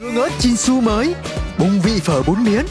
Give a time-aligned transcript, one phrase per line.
[0.00, 1.14] Hương ớt Chinsu mới
[1.58, 2.66] Bùng vị phở bún miến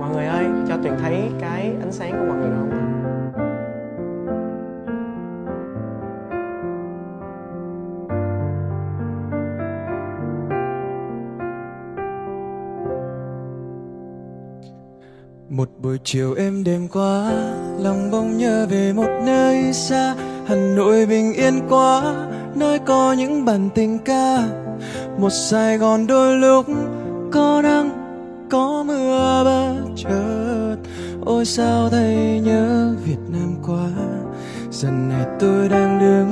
[0.00, 2.81] Mọi người ơi, cho Tuyền thấy cái ánh sáng của mọi người được không?
[15.56, 17.32] Một buổi chiều êm đêm quá
[17.78, 20.14] Lòng bỗng nhớ về một nơi xa.
[20.46, 22.14] Hà Nội bình yên quá
[22.54, 24.48] Nơi có những bản tình ca.
[25.18, 26.66] Một Sài Gòn đôi lúc
[27.32, 27.90] Có nắng,
[28.50, 30.76] có mưa bất chợt.
[31.24, 33.88] Ôi sao thấy nhớ Việt Nam quá.
[34.70, 36.30] Giờ này tôi đang đứng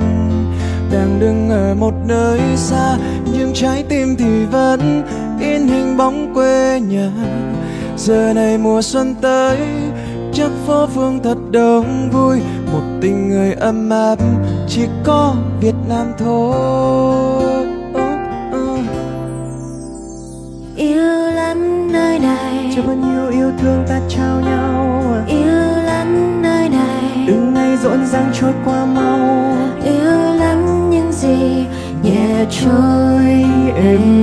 [0.91, 2.97] Đang đứng ở một nơi xa.
[3.33, 5.03] Nhưng trái tim thì vẫn
[5.39, 7.11] In hình bóng quê nhà
[8.01, 9.57] giờ này mùa xuân tới
[10.33, 12.39] chắc phố phương thật đông vui.
[12.73, 14.15] Một tình người ấm áp
[14.67, 17.65] chỉ có việt nam thôi.
[17.93, 18.19] Oh,
[18.55, 18.79] oh.
[20.75, 22.73] yêu lắm nơi này.
[22.75, 25.03] Cho bao nhiêu yêu thương ta trao nhau.
[25.27, 27.25] Yêu lắm nơi này.
[27.27, 29.57] Từng ngày rộn ràng trôi qua mau.
[29.83, 31.65] Yêu lắm những gì
[32.03, 34.20] nhẹ trôi êm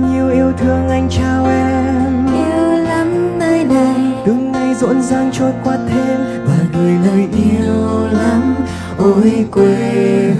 [0.00, 2.26] bao nhiêu yêu thương anh trao em.
[2.26, 4.12] Yêu lắm nơi này.
[4.26, 8.54] Từng ngày rộn ràng trôi qua thêm và gửi lời yêu lắm.
[8.98, 9.76] Ôi quê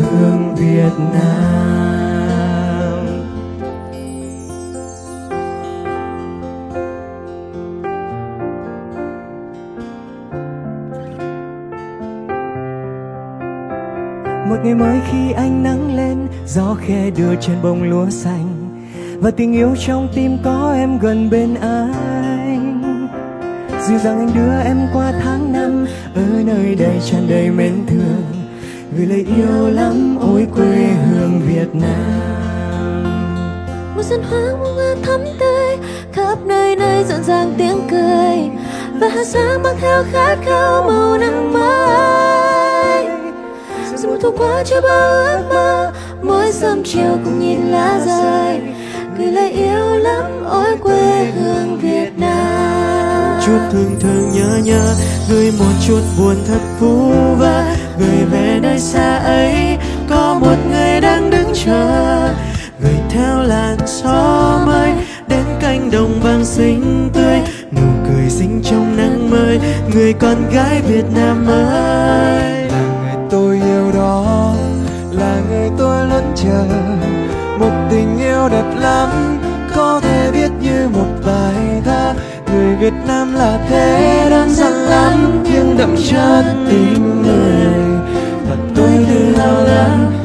[0.00, 1.46] hương Việt Nam.
[14.48, 18.65] Một ngày mới khi ánh nắng lên gió khe đưa trên bông lúa xanh
[19.20, 22.82] và tình yêu trong tim có em gần bên anh.
[23.88, 28.22] Dịu dàng anh đưa em qua tháng năm, ở nơi đây tràn đầy mến thương.
[28.96, 33.04] Gửi lời yêu lắm, ôi quê hương Việt Nam.
[33.96, 35.76] Mùa xuân muôn hoa thắm tươi,
[36.12, 38.50] khắp nơi nơi rộn ràng tiếng cười.
[39.00, 43.06] Và hà sáng mang theo khát khao màu nắng mai.
[43.96, 45.92] Dù mùa thu qua chưa bao ước mơ,
[46.22, 48.60] mỗi sớm chiều cùng nhìn lá rơi
[49.18, 53.40] gửi lời yêu lắm ôi quê hương Việt Nam.
[53.46, 54.94] Chút thương thương nhớ nhớ
[55.30, 57.64] gửi một chút buồn thật vu vơ.
[57.98, 59.78] Gửi về nơi xa ấy
[60.10, 62.28] có một người đang đứng chờ.
[62.80, 64.90] Gửi theo làn gió mới
[65.28, 67.40] đến cánh đồng vàng xinh tươi.
[67.70, 69.60] Nụ cười xinh trong nắng mới
[69.94, 72.66] người con gái Việt Nam ơi.
[72.70, 74.54] Là người tôi yêu đó
[75.12, 76.64] là người tôi luôn chờ.
[77.58, 78.75] Một tình yêu đẹp
[79.12, 79.38] lắm,
[79.74, 82.14] có thể viết như một bài thơ
[82.52, 88.00] người Việt Nam là thế đơn giản lắm, nhưng đậm chất tình người.
[88.48, 90.15] Và tôi tự hào lắm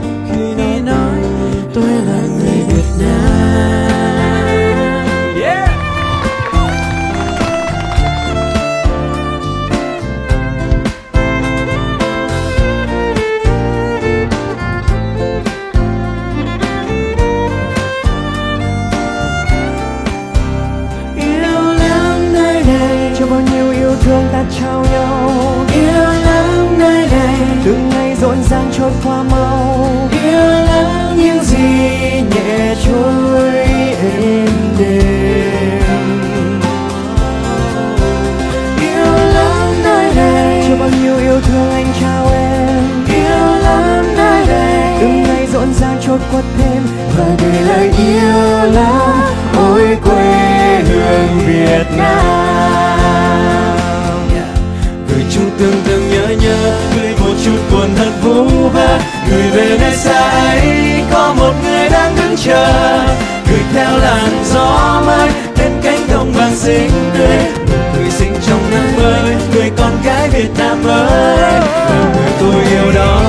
[63.73, 67.37] theo làn gió mới đến cánh đồng vàng xinh tươi.
[67.67, 72.63] Nụ cười xinh trong nắng mới, người con gái Việt Nam ơi là người tôi
[72.71, 73.21] yêu đó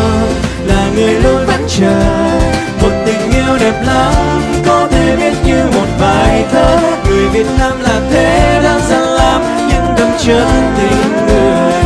[0.67, 2.03] là người luôn vẫn chờ
[2.83, 4.15] một tình yêu đẹp lắm,
[4.67, 6.79] có thể viết như một bài thơ.
[7.09, 11.83] Người Việt Nam là thế đang giản lắm nhưng đâm chân tình người.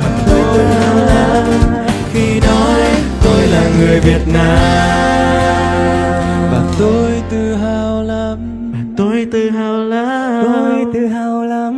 [0.00, 1.44] Và tôi tự hào lắm,
[2.12, 2.80] khi nói
[3.24, 5.07] tôi là người Việt Nam
[6.78, 8.38] tôi tự hào lắm.
[8.96, 10.44] Tôi tự hào lắm.
[10.44, 11.74] Tôi tự hào lắm.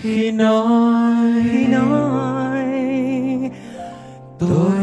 [0.00, 2.64] Khi nói khi nói
[4.38, 4.81] tôi